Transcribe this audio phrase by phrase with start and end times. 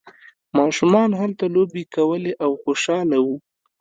[0.57, 3.35] ماشومان هلته لوبې کولې او خوشحاله وو.